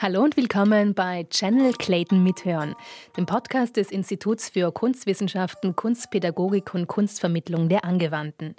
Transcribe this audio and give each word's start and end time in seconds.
Hallo 0.00 0.22
und 0.22 0.36
willkommen 0.36 0.94
bei 0.94 1.26
Channel 1.28 1.72
Clayton 1.72 2.22
Mithören, 2.22 2.74
dem 3.16 3.26
Podcast 3.26 3.76
des 3.76 3.90
Instituts 3.90 4.48
für 4.48 4.72
Kunstwissenschaften, 4.72 5.74
Kunstpädagogik 5.74 6.72
und 6.72 6.86
Kunstvermittlung 6.86 7.68
der 7.68 7.84
Angewandten. 7.84 8.54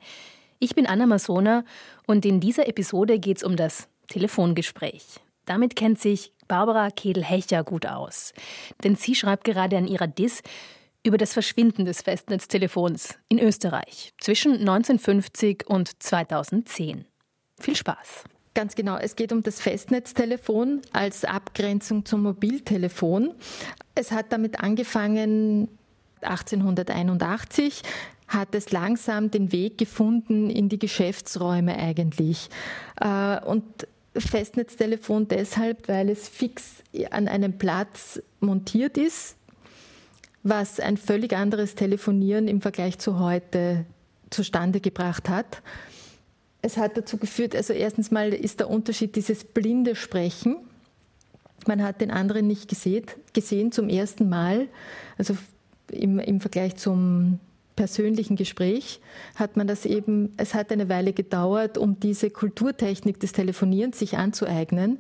Ich 0.60 0.76
bin 0.76 0.86
Anna 0.86 1.06
Masona 1.06 1.64
und 2.06 2.26
in 2.26 2.40
dieser 2.40 2.68
Episode 2.68 3.20
geht 3.20 3.38
es 3.38 3.44
um 3.44 3.56
das 3.56 3.88
Telefongespräch. 4.10 5.06
Damit 5.46 5.76
kennt 5.76 6.00
sich 6.00 6.34
Barbara 6.50 6.90
Kedel-Hecher 6.92 7.64
gut 7.64 7.86
aus. 7.86 8.34
Denn 8.84 8.96
sie 8.96 9.16
schreibt 9.16 9.46
gerade 9.46 9.78
an 9.78 9.88
ihrer 9.88 10.08
Dis 10.08 10.44
über 11.06 11.18
das 11.18 11.34
Verschwinden 11.34 11.86
des 11.86 12.02
Festnetztelefons 12.02 13.18
in 13.30 13.40
Österreich 13.40 14.14
zwischen 14.20 14.54
1950 14.54 15.68
und 15.68 16.02
2010. 16.02 17.06
Viel 17.60 17.76
Spaß! 17.76 18.26
Ganz 18.54 18.76
genau, 18.76 18.98
es 18.98 19.16
geht 19.16 19.32
um 19.32 19.44
das 19.44 19.62
Festnetztelefon 19.62 20.82
als 20.92 21.24
Abgrenzung 21.24 22.04
zum 22.04 22.24
Mobiltelefon. 22.24 23.34
Es 23.96 24.12
hat 24.12 24.34
damit 24.34 24.60
angefangen 24.60 25.70
1881 26.22 27.84
hat 28.28 28.54
es 28.54 28.72
langsam 28.72 29.32
den 29.32 29.52
Weg 29.52 29.78
gefunden 29.78 30.50
in 30.50 30.70
die 30.70 30.80
Geschäftsräume 30.80 31.76
eigentlich. 31.78 32.50
Äh, 33.00 33.44
und 33.44 33.88
Festnetztelefon 34.16 35.28
deshalb, 35.28 35.88
weil 35.88 36.10
es 36.10 36.30
fix 36.30 36.84
an 37.12 37.28
einem 37.28 37.58
Platz 37.58 38.22
montiert 38.40 38.98
ist, 38.98 39.36
was 40.50 40.80
ein 40.80 40.98
völlig 40.98 41.34
anderes 41.36 41.76
Telefonieren 41.76 42.48
im 42.48 42.62
Vergleich 42.62 43.00
zu 43.00 43.20
heute 43.20 43.86
zustande 44.30 44.80
gebracht 44.80 45.30
hat 45.30 45.62
es 46.62 46.78
hat 46.78 46.98
dazu 46.98 47.18
geführt, 47.18 47.56
also 47.56 47.74
erstens 47.74 48.12
mal 48.12 48.34
ist 48.34 48.60
der 48.60 48.70
Unterschied 48.70 49.16
dieses 49.16 49.44
blinde 49.44 49.96
Sprechen. 49.96 50.58
Man 51.68 51.84
hat 51.84 52.02
den 52.02 52.12
anderen 52.12 52.48
nicht 52.48 52.68
gesehen, 52.68 53.06
gesehen 53.34 53.72
zum 53.72 53.90
ersten 53.90 54.30
Mal. 54.30 54.68
Also 55.18 55.38
im, 55.92 56.20
im 56.20 56.42
Vergleich 56.42 56.76
zum 56.76 57.40
persönlichen 57.80 58.36
Gespräch 58.36 59.00
hat 59.36 59.56
man 59.56 59.66
das 59.66 59.86
eben, 59.86 60.34
es 60.36 60.54
hat 60.54 60.70
eine 60.70 60.90
Weile 60.90 61.14
gedauert, 61.14 61.78
um 61.78 61.98
diese 61.98 62.30
Kulturtechnik 62.30 63.22
des 63.22 63.32
Telefonierens 63.32 63.98
sich 63.98 64.18
anzueignen. 64.18 64.98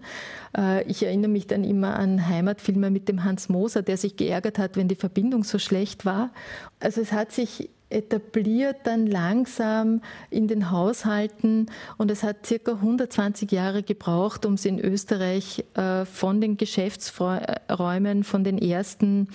Äh, 0.57 0.89
ich 0.89 1.03
erinnere 1.03 1.29
mich 1.29 1.45
dann 1.45 1.65
immer 1.65 1.97
an 1.97 2.29
Heimatfilme 2.29 2.89
mit 2.89 3.09
dem 3.09 3.25
Hans 3.25 3.49
Moser, 3.49 3.81
der 3.81 3.97
sich 3.97 4.15
geärgert 4.15 4.57
hat, 4.57 4.77
wenn 4.77 4.87
die 4.87 4.95
Verbindung 4.95 5.43
so 5.43 5.59
schlecht 5.59 6.05
war. 6.05 6.31
Also 6.79 7.01
es 7.01 7.11
hat 7.11 7.33
sich 7.33 7.69
etabliert 7.89 8.77
dann 8.83 9.07
langsam 9.07 10.01
in 10.29 10.47
den 10.47 10.71
Haushalten. 10.71 11.67
Und 11.97 12.11
es 12.11 12.23
hat 12.23 12.45
circa 12.45 12.73
120 12.73 13.51
Jahre 13.51 13.83
gebraucht, 13.83 14.45
um 14.45 14.53
es 14.53 14.65
in 14.65 14.79
Österreich 14.79 15.65
äh, 15.73 16.05
von 16.05 16.39
den 16.39 16.57
Geschäftsräumen, 16.57 18.23
von 18.23 18.43
den 18.43 18.57
ersten 18.57 19.29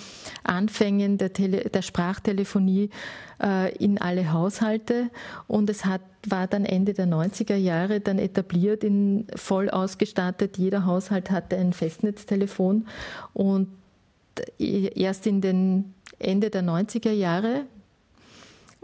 Anfängen 0.44 1.18
der, 1.18 1.32
Tele 1.32 1.68
der 1.70 1.82
Sprachtelefonie 1.82 2.90
äh, 3.42 3.74
in 3.76 4.00
alle 4.00 4.32
Haushalte. 4.32 5.10
Und 5.48 5.68
es 5.68 5.84
hat, 5.84 6.02
war 6.28 6.46
dann 6.46 6.64
Ende 6.64 6.94
der 6.94 7.06
90er 7.06 7.56
Jahre 7.56 8.00
dann 8.00 8.18
etabliert, 8.18 8.84
in, 8.84 9.26
voll 9.34 9.68
ausgestattet. 9.68 10.58
Jeder 10.58 10.86
Haushalt 10.86 11.30
hatte 11.30 11.56
ein 11.56 11.72
Festnetztelefon. 11.72 12.86
Und 13.32 13.68
erst 14.58 15.26
in 15.26 15.40
den 15.40 15.94
Ende 16.18 16.50
der 16.50 16.62
90er 16.62 17.12
Jahre 17.12 17.66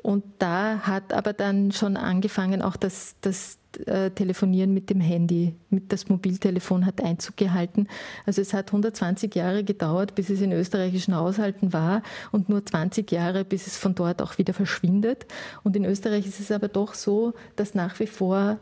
und 0.03 0.25
da 0.39 0.81
hat 0.81 1.13
aber 1.13 1.33
dann 1.33 1.73
schon 1.73 1.97
angefangen, 1.97 2.63
auch 2.63 2.77
das, 2.77 3.17
das 3.21 3.59
äh, 3.87 4.11
Telefonieren 4.11 4.75
mit 4.75 4.91
dem 4.91 5.01
Handy, 5.01 5.55
mit 5.69 5.93
das 5.93 6.09
Mobiltelefon 6.09 6.87
hat 6.87 7.03
Einzug 7.03 7.37
gehalten. 7.37 7.87
Also 8.27 8.43
es 8.43 8.53
hat 8.53 8.69
120 8.69 9.35
Jahre 9.35 9.63
gedauert, 9.63 10.15
bis 10.15 10.31
es 10.31 10.41
in 10.41 10.53
österreichischen 10.53 11.15
Haushalten 11.15 11.73
war 11.73 12.03
und 12.33 12.49
nur 12.49 12.65
20 12.65 13.11
Jahre, 13.13 13.45
bis 13.45 13.67
es 13.67 13.77
von 13.77 13.95
dort 13.95 14.23
auch 14.23 14.39
wieder 14.39 14.55
verschwindet. 14.55 15.27
Und 15.63 15.77
in 15.77 15.85
Österreich 15.85 16.27
ist 16.27 16.41
es 16.41 16.51
aber 16.51 16.69
doch 16.69 16.95
so, 16.95 17.35
dass 17.57 17.75
nach 17.75 18.01
wie 18.01 18.07
vor 18.07 18.59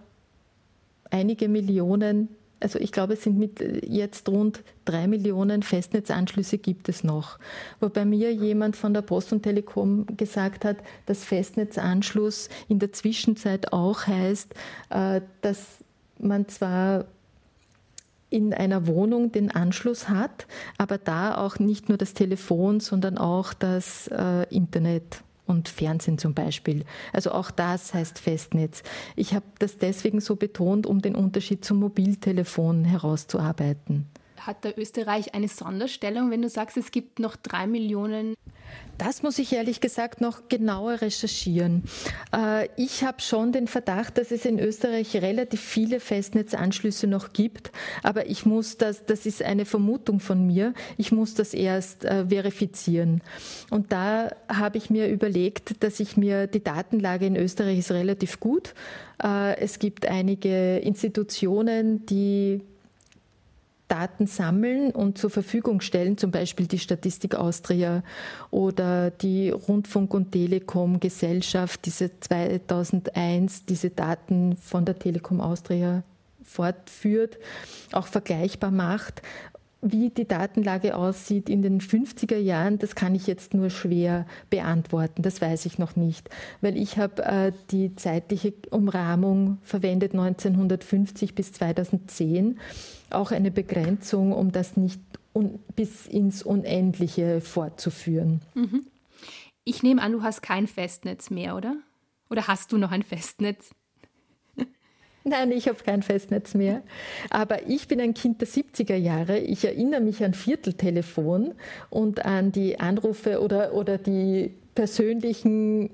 einige 1.10 1.48
Millionen 1.48 2.28
also 2.60 2.78
ich 2.78 2.92
glaube, 2.92 3.14
es 3.14 3.22
sind 3.22 3.38
mit 3.38 3.60
jetzt 3.86 4.28
rund 4.28 4.62
drei 4.84 5.06
Millionen 5.06 5.62
Festnetzanschlüsse 5.62 6.58
gibt 6.58 6.88
es 6.88 7.04
noch. 7.04 7.38
Wobei 7.80 8.04
mir 8.04 8.32
jemand 8.32 8.76
von 8.76 8.94
der 8.94 9.02
Post 9.02 9.32
und 9.32 9.42
Telekom 9.42 10.06
gesagt 10.16 10.64
hat, 10.64 10.78
dass 11.06 11.24
Festnetzanschluss 11.24 12.48
in 12.68 12.78
der 12.78 12.92
Zwischenzeit 12.92 13.72
auch 13.72 14.06
heißt, 14.06 14.54
äh, 14.90 15.20
dass 15.40 15.78
man 16.18 16.48
zwar 16.48 17.04
in 18.30 18.52
einer 18.52 18.86
Wohnung 18.86 19.32
den 19.32 19.50
Anschluss 19.50 20.08
hat, 20.08 20.46
aber 20.76 20.98
da 20.98 21.36
auch 21.36 21.58
nicht 21.58 21.88
nur 21.88 21.96
das 21.96 22.12
Telefon, 22.12 22.80
sondern 22.80 23.16
auch 23.16 23.54
das 23.54 24.08
äh, 24.08 24.44
Internet 24.54 25.22
und 25.48 25.68
Fernsehen 25.68 26.18
zum 26.18 26.34
Beispiel. 26.34 26.84
Also 27.12 27.32
auch 27.32 27.50
das 27.50 27.94
heißt 27.94 28.18
Festnetz. 28.18 28.82
Ich 29.16 29.34
habe 29.34 29.46
das 29.58 29.78
deswegen 29.78 30.20
so 30.20 30.36
betont, 30.36 30.86
um 30.86 31.00
den 31.00 31.14
Unterschied 31.14 31.64
zum 31.64 31.78
Mobiltelefon 31.80 32.84
herauszuarbeiten. 32.84 34.06
Hat 34.48 34.64
da 34.64 34.70
Österreich 34.78 35.34
eine 35.34 35.48
Sonderstellung, 35.48 36.30
wenn 36.30 36.40
du 36.40 36.48
sagst, 36.48 36.78
es 36.78 36.90
gibt 36.90 37.18
noch 37.18 37.36
drei 37.36 37.66
Millionen 37.66 38.34
das 38.96 39.22
muss 39.22 39.38
ich 39.38 39.52
ehrlich 39.52 39.80
gesagt 39.80 40.20
noch 40.20 40.48
genauer 40.48 41.00
recherchieren. 41.00 41.84
Äh, 42.34 42.68
ich 42.76 43.04
habe 43.04 43.20
schon 43.20 43.52
den 43.52 43.68
Verdacht, 43.68 44.18
dass 44.18 44.32
es 44.32 44.44
in 44.44 44.58
Österreich 44.58 45.14
relativ 45.16 45.60
viele 45.60 46.00
Festnetzanschlüsse 46.00 47.06
noch 47.06 47.32
gibt, 47.32 47.70
aber 48.02 48.26
ich 48.26 48.44
muss 48.44 48.76
das, 48.76 49.06
das 49.06 49.24
ist 49.24 49.42
eine 49.42 49.66
Vermutung 49.66 50.18
von 50.18 50.44
mir, 50.44 50.74
ich 50.96 51.12
muss 51.12 51.34
das 51.34 51.54
erst 51.54 52.04
äh, 52.04 52.26
verifizieren. 52.26 53.22
Und 53.70 53.92
da 53.92 54.32
habe 54.48 54.78
ich 54.78 54.90
mir 54.90 55.08
überlegt, 55.08 55.84
dass 55.84 56.00
ich 56.00 56.16
mir, 56.16 56.48
die 56.48 56.64
Datenlage 56.64 57.26
in 57.26 57.36
Österreich 57.36 57.78
ist 57.78 57.92
relativ 57.92 58.40
gut. 58.40 58.74
Äh, 59.22 59.58
es 59.58 59.78
gibt 59.78 60.06
einige 60.06 60.78
Institutionen, 60.78 62.04
die 62.06 62.62
Daten 63.88 64.26
sammeln 64.26 64.90
und 64.90 65.18
zur 65.18 65.30
Verfügung 65.30 65.80
stellen, 65.80 66.18
zum 66.18 66.30
Beispiel 66.30 66.66
die 66.66 66.78
Statistik 66.78 67.34
Austria 67.34 68.02
oder 68.50 69.10
die 69.10 69.50
Rundfunk- 69.50 70.14
und 70.14 70.32
Telekom-Gesellschaft, 70.32 71.84
diese 71.86 72.10
2001 72.20 73.64
diese 73.64 73.90
Daten 73.90 74.56
von 74.56 74.84
der 74.84 74.98
Telekom 74.98 75.40
Austria 75.40 76.02
fortführt, 76.44 77.38
auch 77.92 78.06
vergleichbar 78.06 78.70
macht. 78.70 79.22
Wie 79.80 80.10
die 80.10 80.26
Datenlage 80.26 80.96
aussieht 80.96 81.48
in 81.48 81.62
den 81.62 81.80
50er 81.80 82.36
Jahren, 82.36 82.80
das 82.80 82.96
kann 82.96 83.14
ich 83.14 83.28
jetzt 83.28 83.54
nur 83.54 83.70
schwer 83.70 84.26
beantworten. 84.50 85.22
Das 85.22 85.40
weiß 85.40 85.66
ich 85.66 85.78
noch 85.78 85.94
nicht, 85.94 86.28
weil 86.60 86.76
ich 86.76 86.98
habe 86.98 87.22
äh, 87.24 87.52
die 87.70 87.94
zeitliche 87.94 88.52
Umrahmung 88.70 89.58
verwendet 89.62 90.14
1950 90.14 91.36
bis 91.36 91.52
2010 91.52 92.58
auch 93.10 93.30
eine 93.30 93.52
Begrenzung, 93.52 94.32
um 94.32 94.50
das 94.50 94.76
nicht 94.76 95.00
bis 95.76 96.06
ins 96.06 96.42
Unendliche 96.42 97.40
fortzuführen. 97.40 98.40
Mhm. 98.54 98.84
Ich 99.64 99.82
nehme 99.84 100.02
an, 100.02 100.12
du 100.12 100.22
hast 100.22 100.42
kein 100.42 100.66
Festnetz 100.66 101.30
mehr, 101.30 101.54
oder? 101.54 101.76
Oder 102.30 102.48
hast 102.48 102.72
du 102.72 102.78
noch 102.78 102.90
ein 102.90 103.02
Festnetz? 103.02 103.70
Nein, 105.24 105.52
ich 105.52 105.68
habe 105.68 105.78
kein 105.84 106.02
Festnetz 106.02 106.54
mehr. 106.54 106.82
Aber 107.30 107.68
ich 107.68 107.88
bin 107.88 108.00
ein 108.00 108.14
Kind 108.14 108.40
der 108.40 108.48
70er 108.48 108.96
Jahre. 108.96 109.38
Ich 109.38 109.64
erinnere 109.64 110.00
mich 110.00 110.24
an 110.24 110.34
Vierteltelefon 110.34 111.54
und 111.90 112.24
an 112.24 112.52
die 112.52 112.80
Anrufe 112.80 113.40
oder, 113.40 113.74
oder 113.74 113.98
die 113.98 114.54
persönlichen 114.74 115.90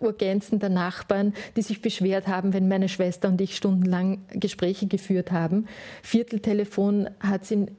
Urgenzen 0.00 0.58
der 0.58 0.68
Nachbarn, 0.68 1.34
die 1.56 1.62
sich 1.62 1.82
beschwert 1.82 2.26
haben, 2.26 2.52
wenn 2.52 2.68
meine 2.68 2.88
Schwester 2.88 3.28
und 3.28 3.40
ich 3.40 3.56
stundenlang 3.56 4.20
Gespräche 4.30 4.86
geführt 4.86 5.32
haben. 5.32 5.66
Vierteltelefon 6.02 7.10
hat 7.20 7.42
es 7.42 7.50
in 7.50 7.70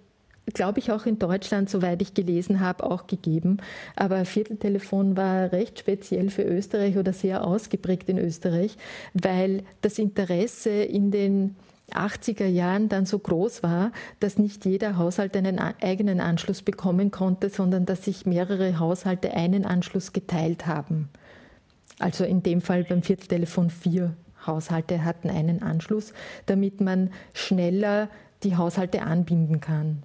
glaube 0.53 0.79
ich, 0.79 0.91
auch 0.91 1.05
in 1.05 1.19
Deutschland, 1.19 1.69
soweit 1.69 2.01
ich 2.01 2.13
gelesen 2.13 2.59
habe, 2.59 2.83
auch 2.83 3.07
gegeben. 3.07 3.57
Aber 3.95 4.25
Vierteltelefon 4.25 5.17
war 5.17 5.51
recht 5.51 5.79
speziell 5.79 6.29
für 6.29 6.43
Österreich 6.43 6.97
oder 6.97 7.13
sehr 7.13 7.45
ausgeprägt 7.45 8.09
in 8.09 8.17
Österreich, 8.17 8.77
weil 9.13 9.63
das 9.81 9.99
Interesse 9.99 10.69
in 10.69 11.11
den 11.11 11.55
80er 11.91 12.45
Jahren 12.45 12.89
dann 12.89 13.05
so 13.05 13.19
groß 13.19 13.63
war, 13.63 13.91
dass 14.19 14.37
nicht 14.37 14.65
jeder 14.65 14.97
Haushalt 14.97 15.35
einen 15.35 15.59
eigenen 15.59 16.19
Anschluss 16.19 16.61
bekommen 16.61 17.11
konnte, 17.11 17.49
sondern 17.49 17.85
dass 17.85 18.05
sich 18.05 18.25
mehrere 18.25 18.79
Haushalte 18.79 19.33
einen 19.33 19.65
Anschluss 19.65 20.13
geteilt 20.13 20.67
haben. 20.67 21.09
Also 21.99 22.23
in 22.23 22.43
dem 22.43 22.61
Fall 22.61 22.83
beim 22.83 23.03
Vierteltelefon 23.03 23.69
vier 23.69 24.15
Haushalte 24.45 25.03
hatten 25.03 25.29
einen 25.29 25.61
Anschluss, 25.61 26.13
damit 26.45 26.79
man 26.79 27.11
schneller 27.33 28.09
die 28.43 28.55
Haushalte 28.55 29.01
anbinden 29.01 29.59
kann. 29.59 30.03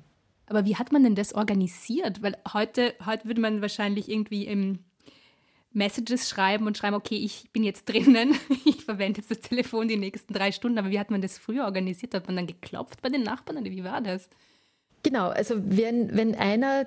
Aber 0.55 0.67
wie 0.67 0.77
hat 0.77 0.93
man 0.93 1.03
denn 1.03 1.17
das 1.17 1.35
organisiert? 1.35 2.23
Weil 2.23 2.37
heute, 2.53 2.95
heute 3.05 3.27
würde 3.27 3.41
man 3.41 3.61
wahrscheinlich 3.61 4.09
irgendwie 4.09 4.47
im 4.47 4.79
Messages 5.73 6.29
schreiben 6.29 6.67
und 6.69 6.79
schreiben, 6.79 6.95
okay, 6.95 7.17
ich 7.17 7.51
bin 7.53 7.65
jetzt 7.65 7.89
drinnen, 7.89 8.37
ich 8.65 8.85
verwende 8.85 9.21
jetzt 9.21 9.31
das 9.31 9.41
Telefon 9.41 9.89
die 9.89 9.97
nächsten 9.97 10.33
drei 10.33 10.53
Stunden. 10.53 10.79
Aber 10.79 10.91
wie 10.91 11.01
hat 11.01 11.11
man 11.11 11.21
das 11.21 11.39
früher 11.39 11.65
organisiert? 11.65 12.15
Hat 12.15 12.29
man 12.29 12.37
dann 12.37 12.47
geklopft 12.47 13.03
bei 13.03 13.09
den 13.09 13.25
Nachbarn 13.25 13.59
oder 13.59 13.71
wie 13.71 13.83
war 13.83 14.01
das? 14.01 14.29
Genau, 15.03 15.29
also 15.29 15.57
wenn, 15.59 16.17
wenn 16.17 16.37
einer 16.37 16.87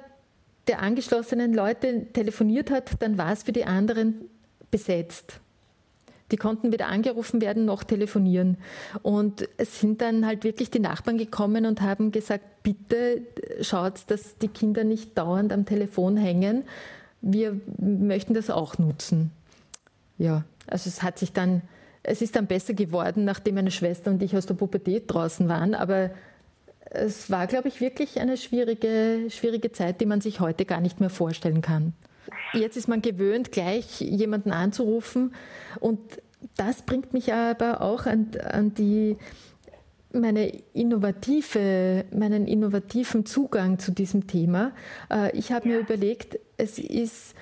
der 0.68 0.82
angeschlossenen 0.82 1.54
Leute 1.54 2.08
telefoniert 2.14 2.72
hat, 2.72 3.02
dann 3.02 3.18
war 3.18 3.34
es 3.34 3.44
für 3.44 3.52
die 3.52 3.66
anderen 3.66 4.30
besetzt. 4.72 5.42
Die 6.32 6.38
konnten 6.38 6.72
weder 6.72 6.88
angerufen 6.88 7.42
werden 7.42 7.66
noch 7.66 7.84
telefonieren. 7.84 8.58
Und 9.02 9.48
es 9.58 9.80
sind 9.80 10.02
dann 10.02 10.26
halt 10.26 10.44
wirklich 10.44 10.70
die 10.70 10.80
Nachbarn 10.80 11.18
gekommen 11.18 11.66
und 11.66 11.82
haben 11.82 12.12
gesagt, 12.12 12.64
bitte 12.64 13.22
schaut, 13.62 14.02
dass 14.08 14.38
die 14.38 14.50
Kinder 14.50 14.84
nicht 14.84 15.18
dauernd 15.18 15.54
am 15.54 15.66
Telefon 15.66 16.18
hängen. 16.18 16.64
Wir 17.22 17.60
möchten 17.78 18.34
das 18.34 18.50
auch 18.50 18.78
nutzen. 18.78 19.32
Ja, 20.18 20.44
also 20.68 20.90
es 20.90 21.02
hat 21.02 21.18
sich 21.18 21.32
dann, 21.32 21.62
es 22.04 22.22
ist 22.22 22.36
dann 22.36 22.48
besser 22.48 22.74
geworden, 22.74 23.24
nachdem 23.24 23.56
meine 23.56 23.72
Schwester 23.72 24.12
und 24.12 24.22
ich 24.22 24.36
aus 24.36 24.46
der 24.46 24.56
Pubertät 24.56 25.06
draußen 25.08 25.48
waren. 25.48 25.74
Aber 25.76 26.10
es 26.90 27.30
war, 27.30 27.48
glaube 27.48 27.68
ich, 27.68 27.82
wirklich 27.82 28.20
eine 28.20 28.38
schwierige, 28.38 29.30
schwierige 29.30 29.72
Zeit, 29.72 30.02
die 30.02 30.06
man 30.06 30.22
sich 30.22 30.40
heute 30.40 30.66
gar 30.66 30.82
nicht 30.82 31.00
mehr 31.00 31.10
vorstellen 31.10 31.62
kann. 31.62 31.94
Jetzt 32.58 32.78
ist 32.78 32.88
man 32.88 33.02
gewöhnt, 33.02 33.52
gleich 33.52 34.02
jemanden 34.02 34.52
anzurufen 34.52 35.34
und 35.80 36.00
das 36.56 36.82
bringt 36.82 37.14
mich 37.14 37.34
aber 37.34 37.82
auch 37.82 38.06
an, 38.06 38.32
an 38.50 38.74
die, 38.74 39.18
meine 40.14 40.48
innovative, 40.74 42.06
meinen 42.12 42.48
innovativen 42.48 43.26
Zugang 43.26 43.80
zu 43.80 43.92
diesem 43.92 44.28
Thema. 44.28 44.72
Äh, 45.12 45.36
ich 45.38 45.52
habe 45.52 45.68
ja. 45.68 45.76
mir 45.76 45.82
überlegt, 45.82 46.40
es 46.58 46.80
ist, 46.80 47.34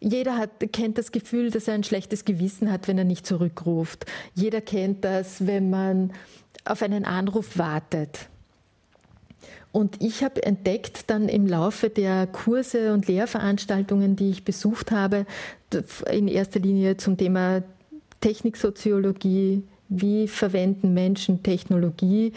jeder 0.00 0.36
hat, 0.36 0.50
kennt 0.72 0.98
das 0.98 1.12
Gefühl, 1.12 1.50
dass 1.50 1.68
er 1.68 1.74
ein 1.74 1.84
schlechtes 1.84 2.24
Gewissen 2.24 2.70
hat, 2.70 2.88
wenn 2.88 2.98
er 2.98 3.04
nicht 3.04 3.26
zurückruft. 3.26 4.06
Jeder 4.34 4.60
kennt 4.60 5.04
das, 5.04 5.46
wenn 5.46 5.70
man 5.70 6.12
auf 6.64 6.82
einen 6.82 7.04
Anruf 7.04 7.58
wartet. 7.58 8.28
Und 9.74 10.00
ich 10.00 10.22
habe 10.22 10.40
entdeckt 10.44 11.10
dann 11.10 11.28
im 11.28 11.48
Laufe 11.48 11.90
der 11.90 12.28
Kurse 12.28 12.92
und 12.92 13.08
Lehrveranstaltungen, 13.08 14.14
die 14.14 14.30
ich 14.30 14.44
besucht 14.44 14.92
habe, 14.92 15.26
in 16.08 16.28
erster 16.28 16.60
Linie 16.60 16.96
zum 16.96 17.16
Thema 17.16 17.64
Techniksoziologie, 18.20 19.64
wie 19.88 20.28
verwenden 20.28 20.94
Menschen 20.94 21.42
Technologie, 21.42 22.32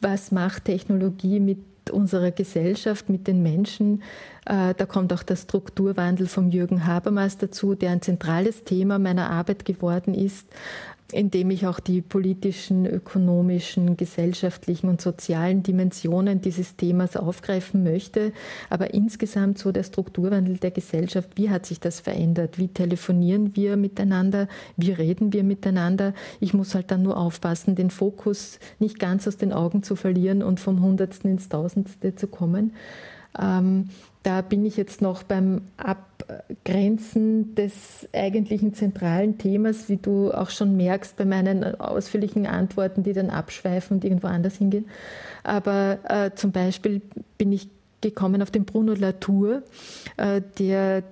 was 0.00 0.30
macht 0.30 0.66
Technologie 0.66 1.40
mit 1.40 1.58
unserer 1.90 2.30
Gesellschaft, 2.30 3.08
mit 3.08 3.26
den 3.26 3.42
Menschen. 3.42 4.04
Äh, 4.46 4.74
da 4.76 4.86
kommt 4.86 5.12
auch 5.12 5.24
der 5.24 5.34
Strukturwandel 5.34 6.28
vom 6.28 6.52
Jürgen 6.52 6.86
Habermas 6.86 7.36
dazu, 7.36 7.74
der 7.74 7.90
ein 7.90 8.00
zentrales 8.00 8.62
Thema 8.62 9.00
meiner 9.00 9.28
Arbeit 9.28 9.64
geworden 9.64 10.14
ist 10.14 10.46
indem 11.12 11.50
ich 11.50 11.66
auch 11.66 11.80
die 11.80 12.00
politischen, 12.00 12.86
ökonomischen, 12.86 13.96
gesellschaftlichen 13.96 14.88
und 14.88 15.00
sozialen 15.00 15.62
Dimensionen 15.62 16.40
dieses 16.40 16.76
Themas 16.76 17.16
aufgreifen 17.16 17.82
möchte. 17.82 18.32
Aber 18.68 18.94
insgesamt 18.94 19.58
so 19.58 19.72
der 19.72 19.82
Strukturwandel 19.82 20.58
der 20.58 20.70
Gesellschaft, 20.70 21.30
wie 21.36 21.50
hat 21.50 21.66
sich 21.66 21.80
das 21.80 22.00
verändert? 22.00 22.58
Wie 22.58 22.68
telefonieren 22.68 23.56
wir 23.56 23.76
miteinander? 23.76 24.48
Wie 24.76 24.92
reden 24.92 25.32
wir 25.32 25.44
miteinander? 25.44 26.14
Ich 26.40 26.54
muss 26.54 26.74
halt 26.74 26.90
dann 26.90 27.02
nur 27.02 27.16
aufpassen, 27.16 27.74
den 27.74 27.90
Fokus 27.90 28.58
nicht 28.78 28.98
ganz 28.98 29.26
aus 29.26 29.36
den 29.36 29.52
Augen 29.52 29.82
zu 29.82 29.96
verlieren 29.96 30.42
und 30.42 30.60
vom 30.60 30.80
Hundertsten 30.82 31.30
ins 31.30 31.48
Tausendste 31.48 32.14
zu 32.14 32.26
kommen. 32.26 32.72
Ähm, 33.38 33.88
da 34.22 34.42
bin 34.42 34.64
ich 34.64 34.76
jetzt 34.76 35.00
noch 35.00 35.22
beim 35.22 35.62
Abgrenzen 36.30 37.54
des 37.54 38.08
eigentlichen 38.12 38.74
zentralen 38.74 39.38
Themas, 39.38 39.88
wie 39.88 39.96
du 39.96 40.32
auch 40.32 40.50
schon 40.50 40.76
merkst 40.76 41.16
bei 41.16 41.24
meinen 41.24 41.80
ausführlichen 41.80 42.46
Antworten, 42.46 43.02
die 43.02 43.12
dann 43.12 43.30
abschweifen 43.30 43.96
und 43.96 44.04
irgendwo 44.04 44.28
anders 44.28 44.56
hingehen. 44.56 44.86
Aber 45.42 45.98
äh, 46.08 46.30
zum 46.34 46.52
Beispiel 46.52 47.02
bin 47.38 47.52
ich 47.52 47.68
gekommen 48.00 48.42
auf 48.42 48.50
den 48.50 48.64
Bruno 48.64 48.94
Latour, 48.94 49.62
äh, 50.16 50.40
der 50.58 51.02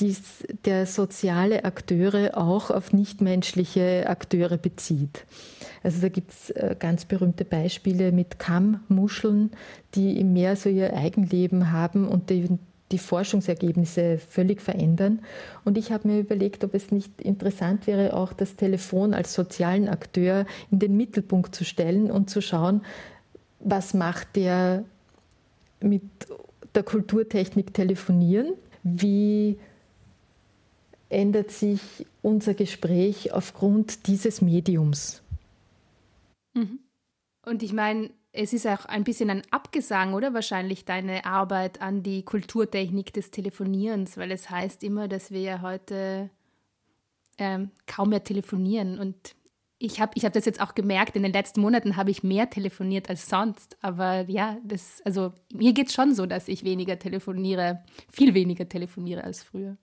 dies, 0.00 0.44
der 0.64 0.86
soziale 0.86 1.64
Akteure 1.64 2.36
auch 2.36 2.70
auf 2.70 2.92
nichtmenschliche 2.92 4.08
Akteure 4.08 4.56
bezieht. 4.56 5.24
Also 5.82 6.00
da 6.00 6.08
gibt 6.08 6.30
es 6.30 6.50
äh, 6.50 6.76
ganz 6.78 7.04
berühmte 7.04 7.44
Beispiele 7.44 8.12
mit 8.12 8.38
Kammmuscheln, 8.38 9.50
die 9.94 10.18
im 10.20 10.32
Meer 10.32 10.56
so 10.56 10.68
ihr 10.68 10.94
Eigenleben 10.94 11.72
haben 11.72 12.06
und 12.06 12.30
die, 12.30 12.58
die 12.90 12.98
Forschungsergebnisse 12.98 14.18
völlig 14.18 14.60
verändern. 14.60 15.20
Und 15.64 15.76
ich 15.76 15.92
habe 15.92 16.08
mir 16.08 16.20
überlegt, 16.20 16.64
ob 16.64 16.74
es 16.74 16.90
nicht 16.90 17.20
interessant 17.20 17.86
wäre, 17.86 18.14
auch 18.14 18.32
das 18.32 18.56
Telefon 18.56 19.14
als 19.14 19.34
sozialen 19.34 19.88
Akteur 19.88 20.46
in 20.70 20.78
den 20.78 20.96
Mittelpunkt 20.96 21.54
zu 21.54 21.64
stellen 21.64 22.10
und 22.10 22.30
zu 22.30 22.40
schauen, 22.40 22.82
was 23.60 23.94
macht 23.94 24.36
der 24.36 24.84
mit 25.80 26.02
der 26.74 26.82
Kulturtechnik 26.82 27.74
telefonieren, 27.74 28.54
wie 28.82 29.58
ändert 31.08 31.50
sich 31.50 32.06
unser 32.22 32.54
Gespräch 32.54 33.32
aufgrund 33.32 34.06
dieses 34.06 34.42
Mediums. 34.42 35.22
Mhm. 36.54 36.80
Und 37.46 37.62
ich 37.62 37.72
meine, 37.72 38.10
es 38.38 38.52
ist 38.52 38.66
auch 38.66 38.84
ein 38.84 39.02
bisschen 39.02 39.30
ein 39.30 39.42
Abgesang, 39.50 40.14
oder 40.14 40.32
wahrscheinlich 40.32 40.84
deine 40.84 41.24
Arbeit 41.24 41.82
an 41.82 42.04
die 42.04 42.24
Kulturtechnik 42.24 43.12
des 43.12 43.32
Telefonierens, 43.32 44.16
weil 44.16 44.30
es 44.30 44.48
heißt 44.48 44.84
immer, 44.84 45.08
dass 45.08 45.32
wir 45.32 45.40
ja 45.40 45.60
heute 45.60 46.30
ähm, 47.36 47.72
kaum 47.86 48.10
mehr 48.10 48.22
telefonieren. 48.22 49.00
Und 49.00 49.34
ich 49.78 50.00
habe 50.00 50.12
ich 50.14 50.24
hab 50.24 50.32
das 50.34 50.44
jetzt 50.44 50.60
auch 50.60 50.76
gemerkt, 50.76 51.16
in 51.16 51.24
den 51.24 51.32
letzten 51.32 51.60
Monaten 51.60 51.96
habe 51.96 52.12
ich 52.12 52.22
mehr 52.22 52.48
telefoniert 52.48 53.10
als 53.10 53.28
sonst. 53.28 53.76
Aber 53.80 54.28
ja, 54.28 54.58
das, 54.62 55.02
also 55.04 55.32
mir 55.52 55.72
geht 55.72 55.88
es 55.88 55.94
schon 55.94 56.14
so, 56.14 56.24
dass 56.24 56.46
ich 56.46 56.62
weniger 56.62 56.96
telefoniere, 56.96 57.82
viel 58.08 58.34
weniger 58.34 58.68
telefoniere 58.68 59.24
als 59.24 59.42
früher. 59.42 59.76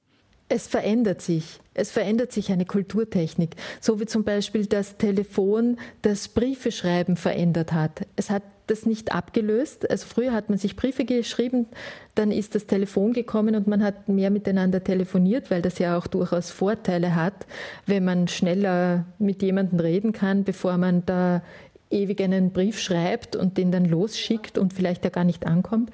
Es 0.48 0.68
verändert 0.68 1.22
sich. 1.22 1.60
Es 1.74 1.92
verändert 1.92 2.32
sich 2.32 2.52
eine 2.52 2.66
Kulturtechnik. 2.66 3.56
So 3.82 4.00
wie 4.00 4.06
zum 4.06 4.24
Beispiel 4.24 4.68
das 4.68 4.98
Telefon 4.98 5.78
das 6.04 6.28
Briefeschreiben 6.28 7.18
verändert 7.18 7.74
hat. 7.74 8.06
Es 8.16 8.30
hat 8.30 8.44
das 8.68 8.86
nicht 8.86 9.14
abgelöst. 9.14 9.90
Also 9.90 10.06
früher 10.08 10.34
hat 10.34 10.50
man 10.50 10.58
sich 10.58 10.76
Briefe 10.76 11.06
geschrieben, 11.06 11.68
dann 12.14 12.32
ist 12.32 12.56
das 12.56 12.68
Telefon 12.68 13.14
gekommen 13.14 13.56
und 13.56 13.68
man 13.68 13.84
hat 13.84 14.08
mehr 14.08 14.30
miteinander 14.30 14.84
telefoniert, 14.84 15.52
weil 15.52 15.62
das 15.62 15.80
ja 15.80 15.98
auch 15.98 16.08
durchaus 16.08 16.52
Vorteile 16.52 17.16
hat, 17.16 17.46
wenn 17.86 18.06
man 18.06 18.28
schneller 18.28 19.06
mit 19.20 19.42
jemandem 19.42 19.80
reden 19.80 20.14
kann, 20.14 20.44
bevor 20.44 20.78
man 20.78 21.06
da 21.06 21.42
ewig 21.96 22.22
einen 22.22 22.52
Brief 22.52 22.80
schreibt 22.80 23.36
und 23.36 23.58
den 23.58 23.72
dann 23.72 23.86
losschickt 23.86 24.58
und 24.58 24.74
vielleicht 24.74 25.04
ja 25.04 25.10
gar 25.10 25.24
nicht 25.24 25.48
ankommt. 25.48 25.90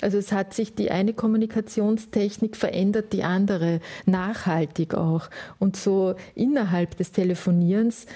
Also 0.00 0.18
es 0.18 0.32
hat 0.32 0.54
sich 0.54 0.74
die 0.74 0.90
eine 0.90 1.12
Kommunikationstechnik 1.12 2.56
verändert, 2.56 3.12
die 3.12 3.22
andere 3.22 3.80
nachhaltig 4.06 4.94
auch. 4.94 5.30
Und 5.58 5.76
so 5.76 6.14
innerhalb 6.34 6.96
des 6.96 7.12
Telefonierens 7.12 8.06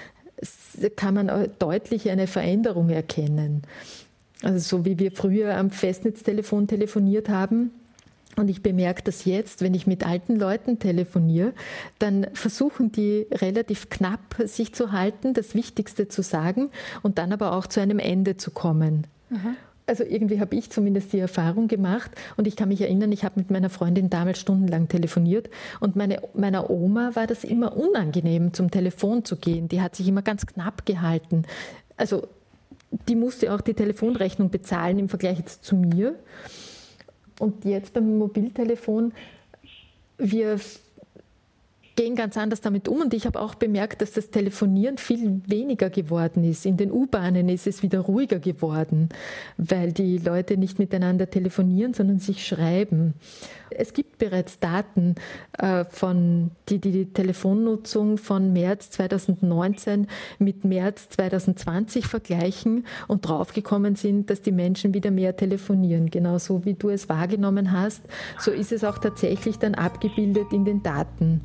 kann 0.95 1.13
man 1.13 1.49
deutlich 1.59 2.09
eine 2.09 2.27
Veränderung 2.27 2.89
erkennen. 2.89 3.61
Also 4.43 4.59
so 4.59 4.85
wie 4.85 4.99
wir 4.99 5.11
früher 5.11 5.55
am 5.57 5.71
Festnetztelefon 5.71 6.67
telefoniert 6.67 7.29
haben, 7.29 7.71
und 8.37 8.49
ich 8.49 8.61
bemerke 8.61 9.03
das 9.03 9.25
jetzt, 9.25 9.61
wenn 9.61 9.73
ich 9.73 9.87
mit 9.87 10.05
alten 10.05 10.35
Leuten 10.35 10.79
telefoniere, 10.79 11.53
dann 11.99 12.27
versuchen 12.33 12.91
die 12.91 13.27
relativ 13.31 13.89
knapp 13.89 14.35
sich 14.45 14.73
zu 14.73 14.91
halten, 14.91 15.33
das 15.33 15.55
Wichtigste 15.55 16.07
zu 16.07 16.21
sagen 16.21 16.69
und 17.01 17.17
dann 17.17 17.33
aber 17.33 17.53
auch 17.53 17.67
zu 17.67 17.81
einem 17.81 17.99
Ende 17.99 18.37
zu 18.37 18.51
kommen. 18.51 19.07
Aha. 19.31 19.55
Also 19.87 20.03
irgendwie 20.03 20.41
habe 20.41 20.55
ich 20.55 20.69
zumindest 20.69 21.13
die 21.13 21.19
Erfahrung 21.19 21.69
gemacht 21.69 22.11
und 22.35 22.45
ich 22.45 22.57
kann 22.57 22.67
mich 22.67 22.81
erinnern, 22.81 23.11
ich 23.13 23.23
habe 23.23 23.39
mit 23.39 23.49
meiner 23.49 23.69
Freundin 23.69 24.09
damals 24.09 24.39
stundenlang 24.39 24.89
telefoniert 24.89 25.49
und 25.79 25.95
meine, 25.95 26.21
meiner 26.33 26.69
Oma 26.69 27.11
war 27.13 27.25
das 27.25 27.45
immer 27.45 27.75
unangenehm, 27.75 28.53
zum 28.53 28.69
Telefon 28.69 29.23
zu 29.23 29.37
gehen. 29.37 29.69
Die 29.69 29.81
hat 29.81 29.95
sich 29.95 30.07
immer 30.07 30.21
ganz 30.21 30.45
knapp 30.45 30.85
gehalten. 30.85 31.43
Also 31.95 32.27
die 33.07 33.15
musste 33.15 33.53
auch 33.53 33.61
die 33.61 33.73
Telefonrechnung 33.73 34.49
bezahlen 34.49 34.99
im 34.99 35.09
Vergleich 35.09 35.39
jetzt 35.39 35.63
zu 35.63 35.75
mir. 35.75 36.15
Und 37.39 37.65
jetzt 37.65 37.93
beim 37.93 38.17
Mobiltelefon, 38.17 39.13
wir 40.17 40.59
gehen 41.97 42.15
ganz 42.15 42.37
anders 42.37 42.61
damit 42.61 42.87
um. 42.87 43.01
Und 43.01 43.13
ich 43.13 43.25
habe 43.25 43.41
auch 43.41 43.55
bemerkt, 43.55 44.01
dass 44.01 44.13
das 44.13 44.29
Telefonieren 44.29 44.97
viel 44.97 45.41
weniger 45.45 45.89
geworden 45.89 46.45
ist. 46.45 46.65
In 46.65 46.77
den 46.77 46.91
U-Bahnen 46.91 47.49
ist 47.49 47.67
es 47.67 47.83
wieder 47.83 47.99
ruhiger 47.99 48.39
geworden, 48.39 49.09
weil 49.57 49.91
die 49.91 50.19
Leute 50.19 50.57
nicht 50.57 50.79
miteinander 50.79 51.29
telefonieren, 51.29 51.93
sondern 51.93 52.19
sich 52.19 52.47
schreiben. 52.47 53.15
Es 53.69 53.93
gibt 53.93 54.19
bereits 54.19 54.59
Daten, 54.59 55.15
äh, 55.57 55.83
von, 55.85 56.51
die, 56.69 56.79
die 56.79 56.91
die 56.91 57.13
Telefonnutzung 57.13 58.17
von 58.17 58.53
März 58.53 58.91
2019 58.91 60.07
mit 60.39 60.63
März 60.63 61.09
2020 61.09 62.05
vergleichen 62.05 62.85
und 63.07 63.27
draufgekommen 63.27 63.95
sind, 63.95 64.29
dass 64.29 64.41
die 64.41 64.51
Menschen 64.51 64.93
wieder 64.93 65.11
mehr 65.11 65.35
telefonieren. 65.35 66.11
Genauso 66.11 66.63
wie 66.63 66.75
du 66.75 66.89
es 66.89 67.09
wahrgenommen 67.09 67.71
hast, 67.71 68.03
so 68.39 68.51
ist 68.51 68.71
es 68.71 68.83
auch 68.83 68.99
tatsächlich 68.99 69.57
dann 69.57 69.73
abgebildet 69.75 70.53
in 70.53 70.63
den 70.63 70.83
Daten. 70.83 71.41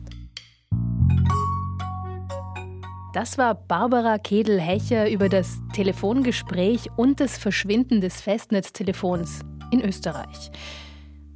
Das 3.13 3.37
war 3.37 3.55
Barbara 3.55 4.17
Kedel-Hecher 4.17 5.11
über 5.11 5.29
das 5.29 5.61
Telefongespräch 5.75 6.89
und 6.97 7.21
das 7.21 7.37
Verschwinden 7.37 8.01
des 8.01 8.23
Festnetztelefons 8.23 9.41
in 9.71 9.83
Österreich. 9.83 10.51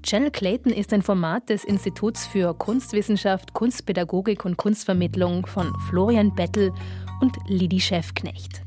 Channel 0.02 0.30
Clayton 0.30 0.73
ist 0.73 0.95
ein 0.95 1.02
Format 1.02 1.50
des 1.50 1.64
Instituts 1.64 2.26
für 2.26 2.54
Kunstwissenschaft, 2.54 3.52
Kunstpädagogik 3.52 4.47
und 4.47 4.56
Kunstvermittlung 4.56 5.45
von 5.45 5.71
Florian 5.90 6.35
Bettel 6.35 6.73
und 7.21 7.37
Lidi 7.47 7.80
Schäfknecht. 7.80 8.62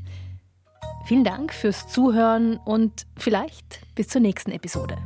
Vielen 1.06 1.24
Dank 1.24 1.52
fürs 1.52 1.88
Zuhören 1.88 2.58
und 2.58 3.06
vielleicht 3.16 3.80
bis 3.96 4.06
zur 4.06 4.20
nächsten 4.20 4.52
Episode. 4.52 4.96